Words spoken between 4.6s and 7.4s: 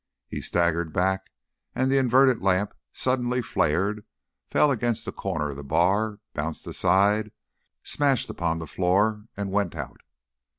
against the corner of the bar, bounced aside,